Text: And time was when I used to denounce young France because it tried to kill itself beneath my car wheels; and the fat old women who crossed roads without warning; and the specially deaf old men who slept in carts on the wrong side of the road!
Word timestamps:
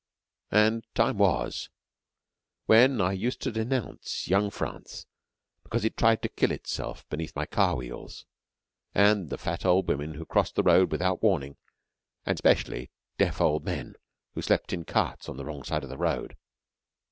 And 0.49 0.83
time 0.95 1.19
was 1.19 1.69
when 2.65 2.99
I 2.99 3.11
used 3.11 3.39
to 3.41 3.51
denounce 3.51 4.27
young 4.27 4.49
France 4.49 5.05
because 5.61 5.85
it 5.85 5.95
tried 5.95 6.23
to 6.23 6.29
kill 6.29 6.49
itself 6.51 7.07
beneath 7.07 7.35
my 7.35 7.45
car 7.45 7.75
wheels; 7.75 8.25
and 8.95 9.29
the 9.29 9.37
fat 9.37 9.63
old 9.63 9.87
women 9.87 10.15
who 10.15 10.25
crossed 10.25 10.57
roads 10.57 10.89
without 10.89 11.21
warning; 11.21 11.55
and 12.25 12.35
the 12.35 12.39
specially 12.39 12.89
deaf 13.19 13.39
old 13.39 13.63
men 13.63 13.93
who 14.33 14.41
slept 14.41 14.73
in 14.73 14.85
carts 14.85 15.29
on 15.29 15.37
the 15.37 15.45
wrong 15.45 15.61
side 15.63 15.83
of 15.83 15.89
the 15.91 15.99
road! 15.99 16.35